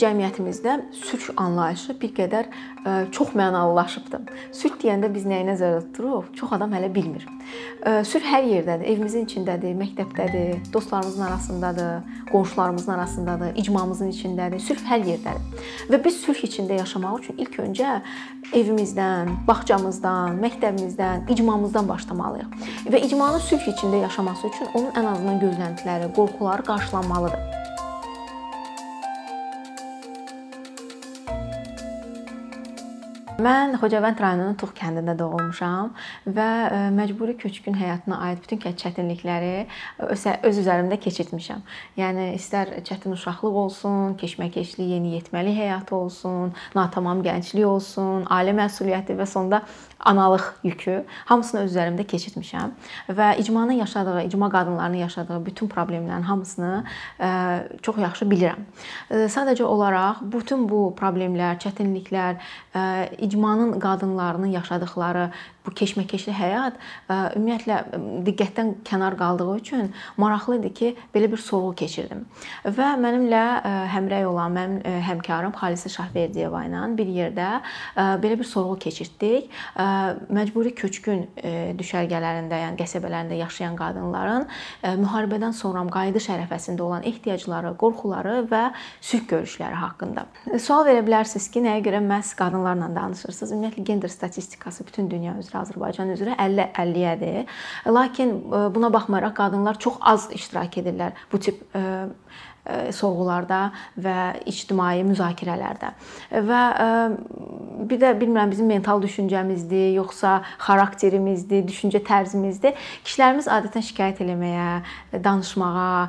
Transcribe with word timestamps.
cəmiyyətimizdə 0.00 0.76
sülh 0.96 1.28
anlayışı 1.40 1.94
bir 2.00 2.12
qədər 2.16 2.48
ə, 2.50 2.94
çox 3.14 3.34
mənalılaşıbdı. 3.38 4.20
Sülh 4.56 4.78
deyəndə 4.80 5.10
biz 5.12 5.26
nəyi 5.28 5.46
nəzərdə 5.50 5.82
tuturuq? 5.88 6.30
Çox 6.38 6.54
adam 6.56 6.72
hələ 6.76 6.88
bilmir. 6.94 7.26
Ə, 7.84 8.00
sülh 8.08 8.24
hər 8.24 8.46
yerdədir. 8.48 8.86
Evimizin 8.92 9.28
içindədir, 9.28 9.76
məktəbdədir, 9.80 10.72
dostlarımızın 10.72 11.26
arasındadır, 11.28 11.92
qonşularımızın 12.32 12.92
arasındadır, 12.96 13.54
icmamızın 13.62 14.10
içindədir. 14.14 14.64
Sülh 14.64 14.82
hər 14.88 15.04
yerdədir. 15.12 15.68
Və 15.92 16.02
biz 16.04 16.20
sülh 16.24 16.44
içində 16.48 16.80
yaşamaq 16.80 17.20
üçün 17.22 17.40
ilk 17.44 17.60
öncə 17.66 18.00
evimizdən, 18.56 19.34
bağçamızdan, 19.48 20.40
məktəbimizdən, 20.42 21.28
icmamızdan 21.34 21.88
başlamalıyıq. 21.88 22.58
Və 22.90 23.04
icmanın 23.06 23.42
sülh 23.50 23.70
içində 23.74 24.02
yaşaması 24.06 24.48
üçün 24.52 24.74
onun 24.74 24.92
ən 24.96 25.12
azından 25.14 25.40
gözləntiləri, 25.44 26.12
qorxuları 26.16 26.68
qarşılanmalıdır. 26.72 27.49
Mən 33.40 33.72
Xocavənd 33.80 34.18
rayonunun 34.20 34.56
Tuğ 34.60 34.74
kəndində 34.76 35.14
doğulmuşam 35.16 35.94
və 36.36 36.48
e, 36.76 36.80
məcburi 36.92 37.38
köçkün 37.40 37.76
həyatına 37.78 38.18
aid 38.26 38.42
bütün 38.42 38.74
çətinlikləri 38.82 39.52
öz, 40.04 40.24
öz 40.48 40.58
üzərimdə 40.60 40.98
keçirtmişəm. 41.00 41.62
Yəni 41.96 42.26
istər 42.36 42.74
çətin 42.84 43.14
uşaqlıq 43.16 43.56
olsun, 43.62 44.18
keşməkeşli 44.20 44.90
yeniyetməlik 44.90 45.56
həyatı 45.56 45.96
olsun, 45.96 46.52
natamam 46.76 47.22
gənclik 47.24 47.64
olsun, 47.64 48.26
ailə 48.28 48.52
məsuliyyəti 48.60 49.16
və 49.16 49.28
sonda 49.30 49.62
analıq 50.04 50.44
yükü 50.64 51.04
hamısını 51.24 51.60
öz 51.64 51.76
üzərimdə 51.76 52.06
keçirtmişəm 52.08 52.72
və 53.08 53.28
icmanın 53.42 53.78
yaşadığı, 53.82 54.22
icma 54.22 54.50
qadınlarının 54.50 54.96
yaşadığı 54.96 55.46
bütün 55.46 55.68
problemlərin 55.68 56.22
hamısını 56.22 56.84
e, 57.20 57.28
çox 57.82 57.98
yaxşı 57.98 58.24
bilirəm. 58.24 58.66
E, 59.10 59.26
sadəcə 59.28 59.62
olaraq 59.62 60.22
bütün 60.32 60.68
bu 60.68 60.94
problemlər, 60.98 61.58
çətinliklər, 61.60 62.40
icmanın 63.18 63.80
qadınlarının 63.80 64.46
yaşadıkları 64.46 65.30
bu 65.66 65.72
keşməkeşli 65.76 66.32
həyat 66.32 66.78
ümumiyyətlə 67.10 67.76
diqqətdən 68.26 68.70
kənar 68.88 69.16
qaldığı 69.20 69.56
üçün 69.58 69.90
maraqlı 70.16 70.58
idi 70.60 70.72
ki, 70.74 70.92
belə 71.14 71.28
bir 71.32 71.42
sorğu 71.42 71.74
keçirdim. 71.82 72.24
Və 72.64 72.88
mənimlə 73.00 73.42
həmrəy 73.92 74.24
olan 74.28 74.56
mənim 74.56 75.02
həmkarım 75.06 75.52
Xalisə 75.58 75.92
Şahverdiyeva 75.92 76.62
ilə 76.68 76.86
bir 76.96 77.10
yerdə 77.12 77.50
belə 78.22 78.38
bir 78.40 78.48
sorğu 78.48 78.78
keçirtdik. 78.86 79.50
Məcburi 80.32 80.72
köçkün 80.78 81.26
düşərgələrində, 81.80 82.62
yəni 82.64 82.80
qəsəbələrində 82.80 83.36
yaşayan 83.42 83.76
qadınların 83.76 84.48
müharibədən 85.02 85.52
sonra 85.56 85.84
qayıdış 85.90 86.30
ərəfəsində 86.36 86.84
olan 86.84 87.04
ehtiyacları, 87.08 87.74
qorxuları 87.80 88.46
və 88.50 88.64
sülh 89.00 89.26
görüşləri 89.28 89.76
haqqında. 89.80 90.26
Sual 90.60 90.84
verə 90.88 91.02
bilərsiniz 91.04 91.48
ki, 91.52 91.62
nəyə 91.64 91.84
görə 91.84 92.00
məhz 92.04 92.34
qadınlarla 92.38 92.90
danışırsınız? 92.96 93.52
Ümumiyyətlə 93.56 93.84
gender 93.84 94.12
statistikası 94.12 94.86
bütün 94.86 95.10
dünya 95.10 95.32
üzrə 95.40 95.49
üzrə 95.50 95.60
Azərbaycan 95.64 96.12
üzrə 96.14 96.36
50-50-yədir. 96.38 97.50
Lakin 97.90 98.34
e, 98.38 98.62
buna 98.74 98.90
baxmayaraq 98.92 99.34
qadınlar 99.36 99.78
çox 99.78 99.98
az 100.00 100.28
iştirak 100.34 100.78
edirlər 100.78 101.12
bu 101.32 101.38
tip 101.38 101.62
e, 101.74 101.82
sorğularda 102.96 103.60
və 104.00 104.16
ictimai 104.50 105.02
müzakirələrdə. 105.08 105.92
Və 106.48 106.62
bir 107.90 108.00
də 108.00 108.12
bilmirəm 108.20 108.50
bizim 108.52 108.68
mental 108.70 109.00
düşüncəmizdir, 109.02 109.94
yoxsa 109.96 110.40
xarakterimizdir, 110.60 111.64
düşüncə 111.68 112.02
tərzimizdir. 112.04 112.76
Kişilərimiz 113.06 113.48
adətən 113.50 113.84
şikayət 113.88 114.20
eləməyə, 114.24 114.68
danışmağa, 115.24 116.08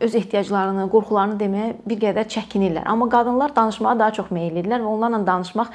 öz 0.00 0.16
ehtiyaclarını, 0.22 0.86
qorxularını 0.92 1.36
deməyə 1.40 1.74
bir 1.86 2.00
qədər 2.06 2.30
çəkinirlər. 2.32 2.86
Amma 2.88 3.08
qadınlar 3.12 3.54
danışmağa 3.56 3.96
daha 4.00 4.16
çox 4.20 4.32
meyllidirlər 4.34 4.80
və 4.82 4.90
onlarla 4.94 5.20
danışmaq 5.26 5.68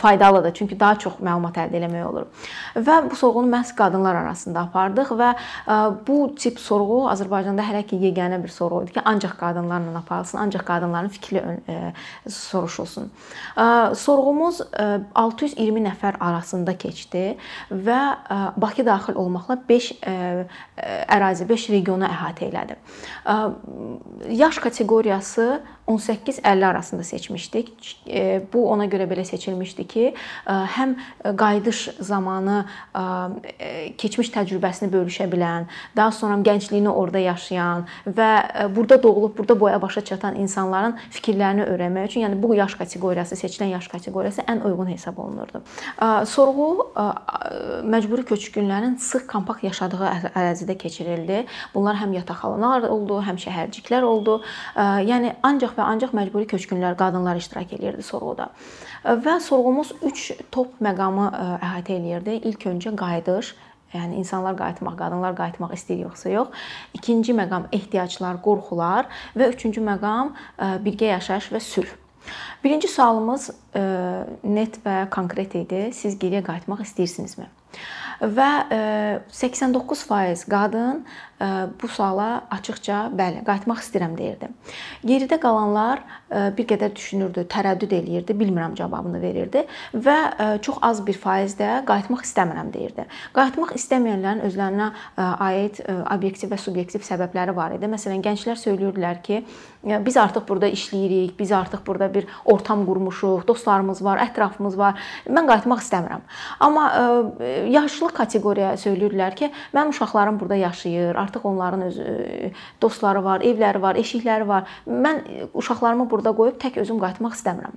faydalıdır, 0.00 0.54
çünki 0.56 0.80
daha 0.80 0.98
çox 0.98 1.20
məlumat 1.20 1.60
əldə 1.64 1.82
etmək 1.82 2.06
olur. 2.08 2.28
Və 2.76 2.96
bu 3.10 3.18
sorğunu 3.18 3.52
məhz 3.52 3.74
qadınlar 3.76 4.22
arasında 4.24 4.66
apardıq 4.70 5.12
və 5.20 5.30
bu 6.06 6.18
tip 6.38 6.58
sorğu 6.60 7.02
Azərbaycanda 7.12 7.64
hələ 7.66 7.84
ki 7.86 8.00
yeganə 8.00 8.40
bir 8.42 8.52
sorğu 8.54 8.84
idi 8.86 8.96
ki, 8.96 9.04
ancaq 9.20 9.36
qadınlarla 9.38 9.98
aparılsın, 9.98 10.38
ancaq 10.38 10.64
qadınların 10.64 11.08
fikri 11.08 11.44
soruşulsun. 12.28 13.12
Sorğumuz 13.94 14.30
Sorğumuz 14.30 14.60
620 15.14 15.80
nəfər 15.84 16.18
arasında 16.20 16.72
keçdi 16.78 17.36
və 17.72 17.98
Bakı 18.56 18.86
daxil 18.86 19.18
olmaqla 19.20 19.56
5 19.68 19.90
ərazi, 21.08 21.48
5 21.48 21.68
regionu 21.70 22.06
əhatə 22.08 22.48
elədi. 22.48 22.76
Yaş 24.30 24.58
kateqoriyası 24.58 25.62
18-50 25.90 26.66
arasında 26.66 27.04
seçmişdik. 27.04 27.72
Bu 28.52 28.70
ona 28.70 28.86
görə 28.86 29.08
belə 29.10 29.24
seçilmişdi 29.24 29.86
ki, 29.88 30.14
həm 30.46 30.94
qayıdış 31.24 31.80
zamanı 32.00 32.64
keçmiş 33.98 34.30
təcrübəsini 34.34 34.90
bölüşə 34.92 35.26
bilən, 35.32 35.66
daha 35.96 36.12
sonra 36.12 36.38
gəncliyini 36.46 36.88
orada 36.88 37.18
yaşayan 37.18 37.86
və 38.06 38.30
burada 38.76 39.02
doğulub 39.02 39.38
burada 39.38 39.60
boya 39.60 39.82
başa 39.82 40.04
çatan 40.04 40.36
insanların 40.36 40.96
fikirlərini 41.10 41.66
öyrənmək 41.66 42.10
üçün, 42.10 42.24
yəni 42.26 42.42
bu 42.42 42.54
yaş 42.54 42.74
kateqoriyası, 42.78 43.34
seçilən 43.40 43.74
yaş 43.74 43.88
kateqoriyası 43.88 44.46
ən 44.46 44.62
uyğun 44.68 44.90
hesab 44.92 45.18
olunurdu. 45.18 45.62
Sorğu 46.26 46.68
məcburi 47.84 48.24
köçkünlərin 48.30 48.96
sıx 48.98 49.26
kompakt 49.26 49.64
yaşadığı 49.64 50.06
ərazidə 50.34 50.78
keçirildi. 50.78 51.44
Bunlar 51.74 51.98
həm 52.00 52.14
yataqxanalar 52.20 52.88
oldu, 52.88 53.20
həm 53.26 53.38
şəhərciklər 53.40 54.06
oldu. 54.06 54.40
Yəni 54.76 55.34
ancaq 55.42 55.76
və 55.80 55.88
ancaq 55.94 56.12
məcburi 56.16 56.46
köçkünlər, 56.52 56.98
qadınlar 57.00 57.40
iştirak 57.40 57.72
edirdi 57.78 58.04
sorğuda. 58.04 58.50
Və 59.24 59.40
sorğumuz 59.40 59.94
3 60.04 60.28
top 60.52 60.76
məqamı 60.84 61.32
əhatə 61.56 61.96
eləyirdi. 61.96 62.38
İlk 62.52 62.68
öncə 62.74 62.94
qayıdış, 63.00 63.56
Yəni 63.90 64.20
insanlar 64.20 64.54
qayıtmaq, 64.54 64.94
qadınlar 65.00 65.32
qayıtmaq 65.34 65.72
istəyir 65.74 66.04
yoxsa 66.04 66.30
yox. 66.30 66.52
İkinci 66.94 67.34
məqam 67.34 67.64
ehtiyaclar, 67.74 68.36
qorxular 68.44 69.08
və 69.34 69.48
üçüncü 69.50 69.82
məqam 69.82 70.30
birgə 70.84 71.08
yaşayış 71.10 71.48
və 71.50 71.60
sülh. 71.66 71.90
Birinci 72.62 72.86
sualımız 72.86 73.48
net 74.46 74.78
və 74.84 75.08
konkret 75.10 75.58
idi. 75.58 75.88
Siz 75.90 76.14
geriyə 76.22 76.44
qayıtmaq 76.46 76.84
istəyirsinizmi? 76.86 77.48
Və 78.20 78.52
89% 79.32 80.46
qadın 80.50 81.04
bu 81.80 81.88
suala 81.88 82.42
açıqca 82.52 83.06
bəli, 83.16 83.40
qayıtmaq 83.46 83.78
istəyirəm 83.80 84.12
deyirdi. 84.18 84.50
Geridə 85.08 85.38
qalanlar 85.40 86.02
bir 86.28 86.66
qədər 86.68 86.92
düşünürdü, 86.92 87.46
tərəddüd 87.48 87.94
eləyirdi, 87.96 88.36
bilmirəm 88.36 88.74
cavabını 88.76 89.22
verirdi 89.22 89.62
və 89.94 90.18
çox 90.60 90.82
az 90.84 91.00
bir 91.06 91.16
faiz 91.16 91.54
də 91.56 91.80
qayıtmaq 91.88 92.26
istəmirəm 92.28 92.68
deyirdi. 92.74 93.06
Qayıtmaq 93.32 93.72
istəməyənlərin 93.78 94.44
özlərinə 94.50 94.90
aid 95.16 95.80
obyektiv 95.88 96.52
və 96.52 96.60
subyektiv 96.60 97.06
səbəbləri 97.08 97.56
var 97.56 97.72
idi. 97.78 97.88
Məsələn, 97.88 98.20
gənclər 98.26 98.60
söylürdülər 98.60 99.24
ki, 99.24 99.40
biz 100.04 100.20
artıq 100.20 100.44
burada 100.44 100.68
işləyirik, 100.68 101.38
biz 101.40 101.56
artıq 101.56 101.86
burada 101.86 102.10
bir 102.12 102.28
ortam 102.44 102.84
qurmuşuq, 102.84 103.46
dostlarımız 103.48 104.04
var, 104.04 104.20
ətrafımız 104.28 104.76
var. 104.76 105.00
Mən 105.24 105.48
qayıtmaq 105.48 105.80
istəmirəm. 105.86 106.28
Amma 106.60 106.84
yaşlı 107.72 108.09
kateqoriya 108.16 108.74
söylürdülər 108.80 109.34
ki, 109.38 109.50
mənim 109.74 109.94
uşaqlarım 109.94 110.40
burada 110.40 110.58
yaşayır, 110.60 111.14
artıq 111.14 111.46
onların 111.48 111.82
öz 111.88 111.98
e, 111.98 112.52
dostları 112.82 113.24
var, 113.24 113.40
evləri 113.40 113.82
var, 113.82 113.96
eşikləri 114.00 114.46
var. 114.48 114.68
Mən 114.86 115.22
uşaqlarımı 115.54 116.10
burada 116.10 116.34
qoyub 116.36 116.60
tək 116.62 116.80
özüm 116.82 117.00
qayıtmaq 117.02 117.36
istəmirəm. 117.38 117.76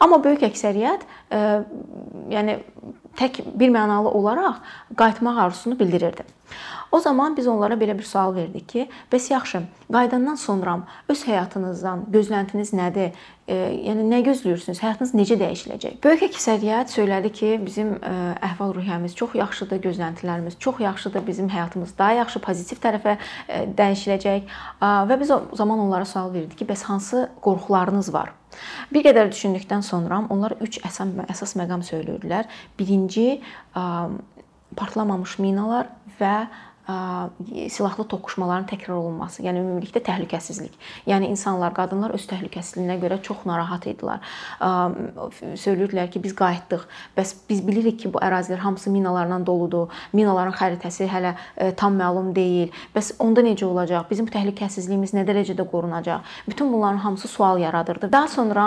Amma 0.00 0.20
böyük 0.24 0.46
əksəriyyət 0.50 1.08
e, 1.32 1.42
yəni 2.34 2.58
tək 3.18 3.42
bir 3.54 3.74
mənalı 3.74 4.08
olaraq 4.08 4.62
qayıtmaq 4.96 5.38
arzusunu 5.46 5.78
bildirirdi. 5.78 6.24
O 6.94 7.00
zaman 7.00 7.36
biz 7.36 7.46
onlara 7.46 7.74
belə 7.74 7.96
bir 7.98 8.06
sual 8.06 8.34
verdik 8.34 8.68
ki, 8.68 8.88
bəs 9.12 9.32
yaxşı, 9.32 9.62
qayıdandan 9.92 10.36
sonra 10.38 10.76
öz 11.08 11.22
həyatınızdan 11.26 12.04
gözləntiniz 12.14 12.70
nədir? 12.78 13.16
E, 13.50 13.56
yəni 13.88 14.04
nə 14.12 14.20
gözləyirsiniz? 14.28 14.78
Həyatınız 14.78 15.14
necə 15.18 15.34
dəyişiləcək? 15.40 15.96
Böyük 16.04 16.22
əksəriyyət 16.28 16.94
söylədi 16.94 17.32
ki, 17.34 17.50
bizim 17.64 17.96
e, 17.98 18.12
əhval-ruhiyyəmiz 18.46 19.16
çox 19.18 19.34
yaxşıdır, 19.40 19.82
gözləntilərimiz 19.88 20.58
çox 20.62 20.80
yaxşıdır, 20.86 21.26
bizim 21.26 21.50
həyatımız 21.50 21.96
daha 21.98 22.20
yaxşı, 22.20 22.44
pozitiv 22.46 22.82
tərəfə 22.86 23.16
e, 23.18 23.64
dəyişiləcək. 23.74 24.54
Və 25.10 25.20
biz 25.20 25.34
o 25.34 25.42
zaman 25.58 25.82
onlara 25.88 26.06
sual 26.06 26.30
verdik 26.32 26.62
ki, 26.62 26.70
bəs 26.70 26.86
hansı 26.86 27.26
qorxularınız 27.42 28.14
var? 28.14 28.30
Bir 28.94 29.02
qədər 29.02 29.32
düşündükdən 29.32 29.82
sonra 29.82 30.20
onlar 30.30 30.54
3 30.62 30.78
əsas 30.86 31.10
əsas 31.34 31.56
məqam 31.58 31.82
söylürdülər. 31.82 32.46
Birinci 32.78 33.40
partlamamış 33.74 35.38
minalar 35.42 35.90
və 36.20 36.34
silahlı 36.84 38.04
toqquşmaların 38.08 38.66
təkrar 38.68 38.98
olunması, 38.98 39.42
yəni 39.42 39.62
ümumilikdə 39.62 40.02
təhlükəsizlik. 40.04 40.74
Yəni 41.08 41.30
insanlar, 41.32 41.72
qadınlar 41.72 42.12
öz 42.12 42.26
təhlükəsizliyinə 42.28 42.98
görə 43.00 43.16
çox 43.24 43.46
narahat 43.48 43.86
idilər. 43.88 44.20
Söyləyirdilər 45.56 46.10
ki, 46.12 46.20
biz 46.24 46.34
qayıtdıq. 46.36 46.84
Bəs 47.16 47.32
biz 47.48 47.62
bilirik 47.66 47.98
ki, 48.02 48.12
bu 48.12 48.20
ərazilər 48.20 48.60
hamısı 48.60 48.92
minalarla 48.92 49.38
doludur. 49.46 49.88
Minaların 50.12 50.52
xəritəsi 50.52 51.08
hələ 51.08 51.34
tam 51.80 51.96
məlum 51.96 52.34
deyil. 52.36 52.68
Bəs 52.94 53.14
onda 53.18 53.40
necə 53.46 53.64
olacaq? 53.64 54.04
Bizim 54.10 54.28
təhlükəsizliyimiz 54.28 55.16
nə 55.16 55.24
dərəcədə 55.24 55.64
qorunacaq? 55.70 56.20
Bütün 56.48 56.72
bunların 56.72 57.00
hamısı 57.06 57.28
sual 57.28 57.58
yaradırdı. 57.64 58.12
Daha 58.12 58.28
sonra 58.28 58.66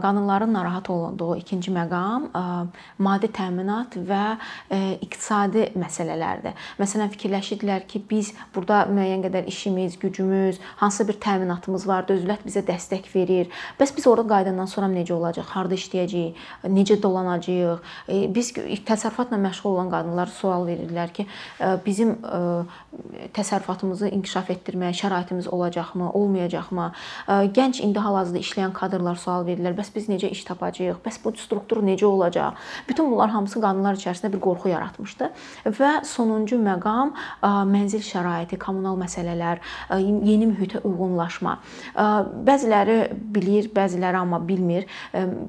qadınların 0.00 0.52
narahat 0.54 0.90
olunduğu 0.90 1.36
ikinci 1.36 1.70
məqam 1.76 2.30
maddi 2.98 3.28
təminat 3.28 4.00
və 4.00 4.24
iqtisadi 5.04 5.70
məsələlərdir. 5.76 6.56
Məsələn, 6.80 7.12
fikirləşirdilər 7.50 7.86
ki, 7.88 8.02
biz 8.10 8.32
burada 8.54 8.84
müəyyən 8.90 9.24
qədər 9.24 9.48
işimiz, 9.50 9.98
gücümüz, 9.98 10.58
hansısa 10.76 11.06
bir 11.08 11.18
təminatımız 11.20 11.86
var, 11.86 12.06
dövlət 12.08 12.44
bizə 12.46 12.62
dəstək 12.66 13.10
verir. 13.14 13.48
Bəs 13.78 13.94
biz 13.96 14.06
orada 14.06 14.28
qayıdandan 14.34 14.66
sonra 14.66 14.88
necə 14.88 15.12
olacaq? 15.12 15.46
Harda 15.54 15.74
işləyəcəyik? 15.74 16.36
Necə 16.70 17.00
dolanacağıq? 17.02 17.80
E, 18.08 18.34
biz 18.34 18.52
təsərrüfatla 18.86 19.38
məşğul 19.40 19.70
olan 19.74 19.90
qadınlar 19.90 20.30
sual 20.30 20.66
verirlər 20.68 21.12
ki, 21.12 21.26
e, 21.60 21.72
bizim 21.86 22.16
e, 22.24 22.40
təsərrüfatımızı 23.36 24.10
inkişaf 24.10 24.50
etdirməyə 24.50 24.94
şəraitimiz 25.00 25.48
olacaqmı, 25.48 26.10
olmayacaqmı? 26.12 26.90
Gənc 27.56 27.80
indi 27.84 28.02
hal-hazırda 28.02 28.42
işləyən 28.42 28.72
kadrlar 28.76 29.18
sual 29.20 29.46
verirlər. 29.46 29.76
Bəs 29.78 29.92
biz 29.94 30.08
necə 30.10 30.30
iş 30.30 30.44
tapacağıq? 30.48 31.00
Bəs 31.04 31.20
bu 31.24 31.32
struktur 31.38 31.82
necə 31.86 32.04
olacaq? 32.08 32.58
Bütün 32.88 33.10
bunlar 33.10 33.30
hamısı 33.30 33.62
qadınlar 33.62 33.98
içərisində 33.98 34.32
bir 34.32 34.42
qorxu 34.42 34.72
yaratmışdı 34.72 35.30
və 35.78 35.92
sonuncu 36.06 36.58
məqam 36.60 37.14
mənzil 37.42 38.02
şəraiti, 38.04 38.58
kommunal 38.60 38.98
məsələlər, 39.00 39.60
yeni 40.00 40.48
mühitə 40.50 40.82
uyğunlaşma. 40.84 41.56
Bəziləri 42.46 42.98
bilir, 43.34 43.70
bəziləri 43.74 44.20
amma 44.20 44.40
bilmir. 44.46 44.86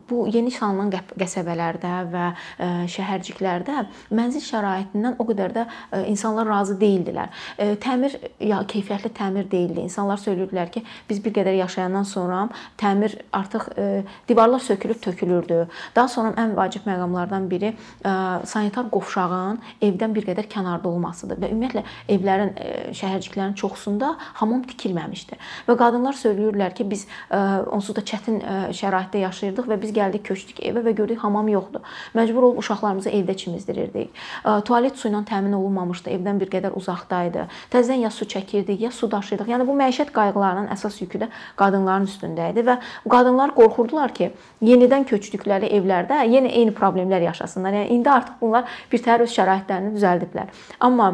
Bu 0.09 0.25
yeni 0.31 0.51
salınan 0.53 0.91
qəsəbələrdə 0.91 1.93
və 2.11 2.27
şəhərciklərdə 2.91 3.85
mənzil 4.15 4.43
şəraitindən 4.45 5.17
o 5.19 5.27
qədər 5.29 5.55
də 5.55 5.65
insanlar 6.11 6.47
razı 6.49 6.77
deyildilər. 6.81 7.31
Təmir 7.83 8.17
ya 8.39 8.61
keyfiyyətli 8.67 9.13
təmir 9.17 9.49
deyildi. 9.51 9.87
İnsanlar 9.87 10.21
söyləyirdilər 10.21 10.71
ki, 10.71 10.83
biz 11.09 11.21
bir 11.23 11.35
qədər 11.35 11.59
yaşayandan 11.61 12.07
sonra 12.07 12.47
təmir 12.79 13.17
artıq 13.31 13.69
divarlar 14.29 14.59
sökülüb 14.59 15.01
tökülürdü. 15.03 15.65
Daha 15.95 16.07
sonra 16.07 16.33
ən 16.41 16.55
vacib 16.57 16.87
məqamlardan 16.87 17.49
biri 17.51 17.73
sanitar 18.47 18.89
qovşağın 18.91 19.59
evdən 19.81 20.15
bir 20.15 20.27
qədər 20.31 20.47
kənarda 20.51 20.87
olmasıdır 20.87 21.41
və 21.41 21.51
ümumiyyətlə 21.51 21.80
evlərin 22.11 22.53
e, 22.55 22.69
şəhərciklərin 22.97 23.55
çoxsunda 23.59 24.13
hamam 24.39 24.63
tikilməmişdi. 24.69 25.37
Və 25.67 25.75
qadınlar 25.79 26.17
söyləyirlər 26.17 26.75
ki, 26.77 26.87
biz 26.91 27.05
e, 27.29 27.39
onsuz 27.71 27.95
da 27.97 28.03
çətin 28.05 28.41
e, 28.41 28.57
şəraitdə 28.77 29.23
yaşayırdıq 29.25 29.69
və 29.71 29.79
biz 29.81 29.93
gəldik, 29.95 30.25
köçdük 30.29 30.61
evə 30.65 30.83
və 30.85 30.95
gördük 30.97 31.21
hamam 31.23 31.49
yoxdur. 31.51 31.85
Məcbur 32.17 32.49
olub 32.49 32.61
uşaqlarımızı 32.63 33.09
evdə 33.09 33.35
çimizdirirdik. 33.37 34.11
Tualet 34.65 34.97
suyu 34.97 35.13
ilə 35.13 35.23
təmin 35.27 35.53
olunmamışdı, 35.57 36.11
evdən 36.15 36.39
bir 36.41 36.51
qədər 36.51 36.75
uzaqda 36.77 37.23
idi. 37.29 37.45
Təzədən 37.73 38.05
ya 38.05 38.11
su 38.13 38.25
çəkirdik, 38.29 38.79
ya 38.85 38.91
su 38.91 39.09
daşıyırdıq. 39.11 39.49
Yəni 39.51 39.67
bu 39.67 39.75
məişət 39.79 40.13
qayğılarının 40.15 40.71
əsas 40.75 41.01
yükü 41.03 41.23
də 41.23 41.29
qadınların 41.59 42.07
üstündə 42.09 42.51
idi 42.53 42.65
və 42.67 42.77
qadınlar 43.09 43.55
qorxurdular 43.57 44.13
ki, 44.15 44.31
yenidən 44.65 45.07
köçdükləri 45.09 45.71
evlərdə 45.77 46.21
yenə 46.29 46.51
eyni 46.51 46.75
problemlər 46.77 47.27
yaşasınlar. 47.31 47.81
Yəni 47.81 47.97
indi 47.97 48.11
artıq 48.11 48.39
bunlar 48.41 48.79
bir 48.91 49.03
təhər 49.03 49.25
öz 49.25 49.35
şəraitlərini 49.35 49.95
düzəldiblər. 49.97 50.51
Amma 50.79 51.11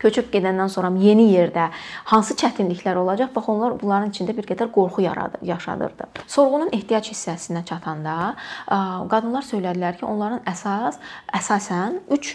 köçüb 0.00 0.30
gedəndən 0.32 0.72
sonra 0.72 0.90
yeni 0.98 1.28
yerdə 1.30 1.68
hansı 2.10 2.34
çətinliklər 2.40 2.98
olacaq? 3.00 3.30
Bax 3.34 3.48
onlar 3.52 3.76
bunların 3.80 4.10
içində 4.10 4.34
bir 4.36 4.48
qədər 4.48 4.72
qorxu 4.74 5.04
yaradır, 5.04 5.44
yaşadırdı. 5.46 6.08
Sorğunun 6.26 6.72
ehtiyac 6.72 7.12
hissəsinə 7.12 7.64
çatanda 7.68 8.34
qadınlar 8.66 9.46
söylədilər 9.46 10.00
ki, 10.00 10.06
onların 10.08 10.42
əsas 10.50 11.00
əsasən 11.40 12.00
3 12.10 12.34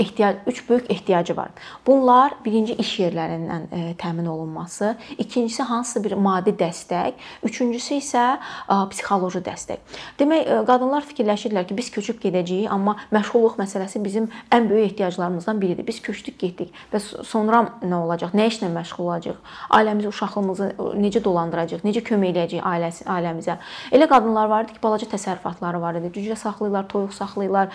ehtiyac 0.00 0.36
üç 0.46 0.68
böyük 0.68 0.90
ehtiyacı 0.90 1.36
var. 1.36 1.48
Bunlar 1.86 2.34
birinci 2.44 2.74
iş 2.74 2.92
yerlərindən 3.00 3.62
e, 3.72 3.94
təmin 3.98 4.26
olunması, 4.26 4.96
ikincisi 5.18 5.62
hansısa 5.62 6.04
bir 6.04 6.12
maddi 6.12 6.54
dəstək, 6.56 7.12
üçüncüsü 7.44 7.98
isə 8.00 8.24
e, 8.36 8.78
psixoloji 8.92 9.42
dəstək. 9.44 9.98
Demək, 10.20 10.46
e, 10.46 10.60
qadınlar 10.68 11.04
fikirləşirlər 11.10 11.66
ki, 11.68 11.76
biz 11.76 11.90
köçüb 11.92 12.20
gedəcəyik, 12.22 12.70
amma 12.72 12.96
məşğulluq 13.12 13.58
məsələsi 13.60 14.00
bizim 14.04 14.30
ən 14.52 14.70
böyük 14.70 14.92
ehtiyaclarımızdan 14.92 15.60
biridir. 15.60 15.86
Biz 15.86 16.00
köçdük, 16.02 16.38
getdik. 16.40 16.72
Bəs 16.92 17.10
sonra 17.28 17.66
nə 17.84 18.00
olacaq? 18.00 18.32
Nə 18.34 18.48
işlə 18.48 18.72
məşğul 18.72 19.04
olacağıq? 19.04 19.52
Ailəmizi, 19.76 20.08
uşağımızı 20.08 20.70
necə 21.04 21.24
dolandıracağıq? 21.24 21.84
Necə 21.84 22.04
kömək 22.08 22.34
edəcəyik 22.34 22.64
ailəsi, 22.72 23.04
ailəmizə? 23.04 23.58
Elə 23.92 24.08
qadınlar 24.08 24.48
var 24.48 24.64
idi 24.64 24.78
ki, 24.78 24.82
balaca 24.82 25.10
təsərrüfatları 25.12 25.80
var 25.82 26.00
idi. 26.00 26.12
Cücə 26.16 26.38
saxlayırlar, 26.40 26.88
toyuq 26.88 27.12
saxlayırlar, 27.12 27.72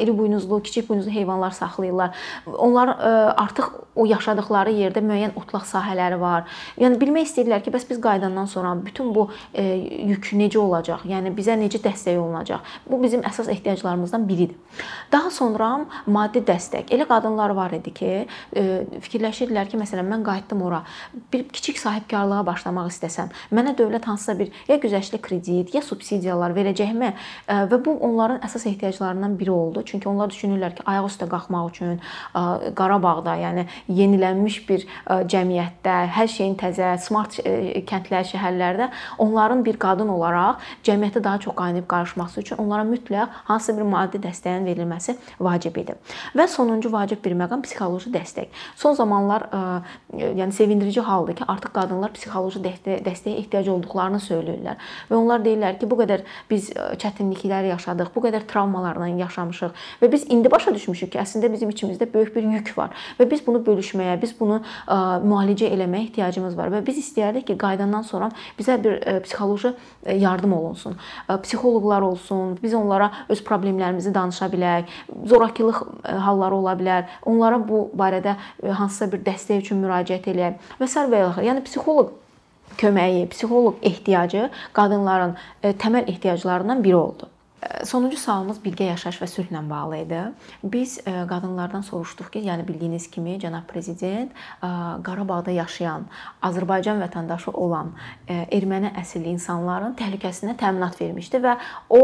iri 0.00 0.18
buynuzlu, 0.18 0.62
kiçik 0.62 0.88
buynuzlu 0.88 1.10
heyvanlar 1.10 1.50
saxlayırlar 1.50 1.65
saxlayırlar. 1.66 2.14
Onlar 2.46 2.88
e, 2.88 3.12
artıq 3.36 3.64
o 3.96 4.06
yaşadıkları 4.06 4.72
yerdə 4.76 5.00
müəyyən 5.04 5.34
otlaq 5.36 5.64
sahələri 5.66 6.18
var. 6.20 6.46
Yəni 6.80 6.98
bilmək 7.00 7.30
istəyirlər 7.30 7.62
ki, 7.64 7.72
bəs 7.74 7.86
biz 7.88 8.00
qayıdandan 8.00 8.46
sonra 8.46 8.74
bütün 8.84 9.14
bu 9.14 9.28
e, 9.54 9.64
yük 10.10 10.32
necə 10.36 10.58
olacaq? 10.60 11.06
Yəni 11.08 11.32
bizə 11.36 11.56
necə 11.58 11.80
dəstək 11.82 12.18
olunacaq? 12.20 12.60
Bu 12.90 13.00
bizim 13.02 13.24
əsas 13.26 13.50
ehtiyaclarımızdan 13.50 14.28
biridir. 14.28 14.56
Daha 15.12 15.30
sonra 15.30 15.70
maddi 16.06 16.42
dəstək. 16.44 16.92
Elə 16.92 17.06
qadınlar 17.08 17.54
var 17.56 17.72
idi 17.76 17.94
ki, 17.94 18.12
e, 18.56 18.66
fikirləşirdilər 19.00 19.70
ki, 19.72 19.80
məsələn 19.80 20.08
mən 20.12 20.26
qayıtdım 20.26 20.62
ora. 20.62 20.82
Bir 21.32 21.46
kiçik 21.48 21.80
sahibkarlığa 21.80 22.44
başlamaq 22.46 22.92
istəsəm, 22.92 23.32
mənə 23.54 23.76
dövlət 23.78 24.08
hansısa 24.10 24.36
bir 24.38 24.52
ya 24.68 24.76
güzəştli 24.82 25.20
kredit, 25.22 25.74
ya 25.74 25.82
subsidiyalar 25.82 26.54
verəcəkmi? 26.56 27.12
Və 27.48 27.80
bu 27.84 27.96
onların 28.04 28.42
əsas 28.44 28.66
ehtiyaclarından 28.68 29.38
biri 29.38 29.50
oldu. 29.50 29.82
Çünki 29.86 30.08
onlar 30.08 30.30
düşünürlər 30.32 30.76
ki, 30.76 30.84
ayaq 30.86 31.08
üstə 31.08 31.28
qalxmaq 31.30 31.45
qalxmaq 31.46 31.70
üçün 31.70 32.00
Qarabağda, 32.76 33.36
yəni 33.40 33.66
yenilənmiş 33.88 34.58
bir 34.68 34.84
cəmiyyətdə, 35.06 35.94
hər 36.16 36.28
şeyin 36.28 36.56
təzə, 36.58 36.98
smart 36.98 37.38
kəndlər, 37.86 38.26
şəhərlərdə 38.26 38.90
onların 39.18 39.64
bir 39.64 39.78
qadın 39.78 40.08
olaraq 40.08 40.60
cəmiyyətə 40.84 41.22
daha 41.24 41.38
çox 41.38 41.54
qaynayıb 41.56 41.86
qarışması 41.86 42.40
üçün 42.40 42.56
onlara 42.62 42.84
mütləq 42.84 43.28
hansısa 43.46 43.76
bir 43.76 43.82
maddi 43.82 44.18
dəstəyin 44.18 44.66
verilməsi 44.66 45.16
vacib 45.40 45.76
idi. 45.76 45.96
Və 46.36 46.48
sonuncu 46.48 46.92
vacib 46.92 47.22
bir 47.24 47.36
məqam 47.38 47.62
psixoloji 47.62 48.12
dəstək. 48.14 48.48
Son 48.76 48.94
zamanlar 48.94 49.48
yəni 50.12 50.52
sevindirici 50.52 51.00
haldır 51.00 51.36
ki, 51.40 51.44
artıq 51.48 51.74
qadınlar 51.76 52.12
psixoloji 52.16 52.62
dəstəyə 52.62 53.36
ehtiyac 53.42 53.70
olduqlarını 53.70 54.20
söyləyirlər 54.22 54.76
və 55.10 55.16
onlar 55.16 55.44
deyirlər 55.44 55.78
ki, 55.80 55.90
bu 55.90 56.00
qədər 56.02 56.24
biz 56.50 56.70
çətinliklər 56.72 57.70
yaşadıq, 57.72 58.12
bu 58.14 58.24
qədər 58.26 58.46
travmalarla 58.48 59.08
yaşamışıq 59.22 59.70
və 60.02 60.10
biz 60.12 60.26
indi 60.32 60.50
başa 60.50 60.72
düşmüşük 60.74 61.12
ki, 61.12 61.18
əslində 61.20 61.35
əslində 61.36 61.52
bizim 61.52 61.70
içimizdə 61.70 62.08
böyük 62.12 62.34
bir 62.34 62.46
yük 62.56 62.72
var 62.76 62.94
və 63.18 63.26
biz 63.30 63.42
bunu 63.46 63.60
bölüşməyə, 63.64 64.16
biz 64.20 64.32
bunu 64.38 64.60
müalicə 64.88 65.68
eləməyə 65.74 66.08
ehtiyacımız 66.08 66.56
var 66.56 66.72
və 66.72 66.82
biz 66.86 66.98
istəyərdik 67.02 67.46
ki, 67.50 67.56
qaydandan 67.60 68.06
sonra 68.06 68.30
bizə 68.58 68.78
bir 68.82 69.00
psixoloji 69.24 69.74
yardım 70.16 70.52
olunsun. 70.56 70.96
Psixoloqlar 71.28 72.02
olsun, 72.02 72.56
biz 72.62 72.74
onlara 72.74 73.10
öz 73.28 73.42
problemlərimizi 73.44 74.14
danışa 74.14 74.48
bilək, 74.52 74.88
zorakılıq 75.26 75.82
halları 76.26 76.54
ola 76.56 76.76
bilər. 76.78 77.06
Onlara 77.26 77.60
bu 77.60 77.86
barədə 77.96 78.36
hansısa 78.64 79.10
bir 79.12 79.24
dəstək 79.26 79.64
üçün 79.64 79.82
müraciət 79.84 80.30
eləyək 80.32 80.76
və 80.80 80.88
s. 80.88 81.06
və 81.06 81.22
axır. 81.28 81.46
Yəni 81.50 81.64
psixoloq 81.66 82.12
köməyi, 82.80 83.26
psixoloq 83.30 83.82
ehtiyacı 83.82 84.50
qadınların 84.76 85.36
təməl 85.62 86.08
ehtiyaclarından 86.10 86.84
biri 86.84 86.96
oldu. 86.96 87.30
Sonuncu 87.84 88.16
sualımız 88.20 88.58
birgə 88.64 88.90
yaşayış 88.90 89.18
və 89.22 89.26
sülhlə 89.30 89.60
bağlı 89.70 89.98
idi. 90.04 90.20
Biz 90.62 90.98
e, 90.98 91.12
qadınlardan 91.28 91.82
soruşduq 91.86 92.30
ki, 92.34 92.42
yəni 92.46 92.66
bildiyiniz 92.68 93.08
kimi 93.10 93.36
cənab 93.42 93.66
prezident 93.70 94.32
e, 94.32 94.70
Qarabağda 95.06 95.50
yaşayan 95.54 96.06
Azərbaycan 96.42 97.00
vətəndaşı 97.04 97.52
olan 97.52 97.92
e, 98.28 98.42
erməni 98.58 98.92
əsilli 99.00 99.32
insanların 99.36 99.96
təhlükəsinə 99.98 100.56
təminat 100.60 101.00
vermişdi 101.00 101.42
və 101.42 101.56
o 101.90 102.00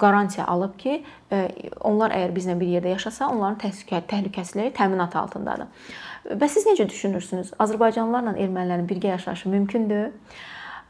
qarantiya 0.00 0.46
alıb 0.50 0.76
ki, 0.78 1.00
onlar 1.86 2.12
əgər 2.14 2.32
bizlə 2.34 2.56
bir 2.60 2.70
yerdə 2.76 2.94
yaşasa, 2.94 3.28
onların 3.30 3.58
təhlükəsizliyi 4.10 4.72
təminat 4.76 5.16
altındadır. 5.16 5.68
Və 6.40 6.48
siz 6.48 6.66
necə 6.68 6.88
düşünürsünüz? 6.88 7.54
Azərbaycanlılarla 7.62 8.36
ermənilərin 8.38 8.88
birgə 8.90 9.14
yaşayışı 9.14 9.48
mümkündür? 9.48 10.10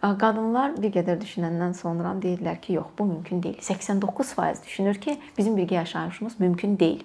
Qadınlar 0.00 0.78
bir 0.80 0.94
qədər 0.94 1.18
düşünəndən 1.20 1.74
sonra 1.76 2.14
deyirlər 2.22 2.56
ki, 2.64 2.78
yox, 2.78 2.86
bu 2.98 3.04
mümkün 3.04 3.42
deyil. 3.42 3.58
89% 3.60 4.64
düşünür 4.64 4.94
ki, 4.94 5.18
bizim 5.38 5.58
birgə 5.58 5.74
yaşayışımız 5.74 6.38
mümkün 6.40 6.78
deyil. 6.80 7.02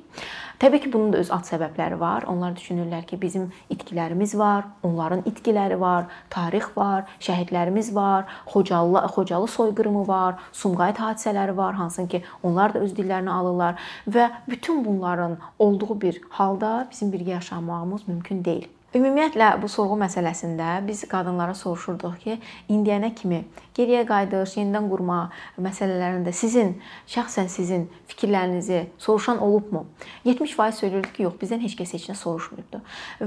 Təbii 0.59 0.79
ki, 0.79 0.93
bunun 0.93 1.11
da 1.13 1.17
öz 1.17 1.31
ad 1.31 1.43
səbəbləri 1.43 1.99
var. 1.99 2.23
Onlar 2.31 2.55
düşünürlər 2.55 3.03
ki, 3.05 3.19
bizim 3.21 3.49
itkilərimiz 3.69 4.37
var, 4.39 4.63
onların 4.83 5.25
itkiləri 5.27 5.79
var, 5.79 6.07
tarix 6.29 6.69
var, 6.77 7.03
şəhidlərimiz 7.19 7.91
var, 7.95 8.31
Xocalı 8.53 9.03
Xocalı 9.17 9.47
soyqırımı 9.47 10.07
var, 10.07 10.39
Sumqayıt 10.53 11.03
hadisələri 11.03 11.57
var, 11.57 11.75
hansı 11.75 12.07
ki, 12.07 12.23
onlar 12.43 12.73
da 12.73 12.79
öz 12.79 12.95
dillərini 12.95 13.29
alırlar 13.29 13.75
və 14.07 14.29
bütün 14.47 14.85
bunların 14.85 15.37
olduğu 15.59 16.01
bir 16.01 16.21
halda 16.29 16.87
bizim 16.91 17.11
birgə 17.11 17.29
yaşamağımız 17.29 18.07
mümkün 18.07 18.45
deyil. 18.45 18.74
Ümumiyyətlə 18.95 19.49
bu 19.59 19.67
sorğu 19.67 19.97
məsələsində 19.99 20.77
biz 20.87 21.01
qadınlara 21.11 21.51
soruşurduq 21.59 22.13
ki, 22.21 22.35
indiyənə 22.71 23.09
kimi 23.17 23.41
geriyə 23.75 24.05
qayıdış, 24.07 24.53
yenidən 24.61 24.87
qurma 24.87 25.17
məsələlərində 25.59 26.31
sizin 26.31 26.77
şəxsən 27.11 27.49
sizin 27.51 27.89
fikirlərinizi 28.07 28.85
soruşan 29.03 29.41
olubmu? 29.43 29.83
70% 30.23 30.79
söylürdü 30.79 31.11
ki, 31.17 31.25
yox, 31.27 31.35
bizdən 31.41 31.65
heç 31.65 31.75
kəs 31.75 31.91
heç 31.97 32.07
nə 32.13 32.15
soruşmuyubdu. 32.21 32.79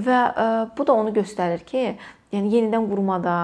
Və 0.08 0.22
e, 0.30 0.46
bu 0.78 0.88
da 0.88 0.96
onu 0.96 1.12
göstərir 1.20 1.60
ki, 1.68 1.84
yəni 2.32 2.54
yenidən 2.56 2.88
qurmada, 2.88 3.36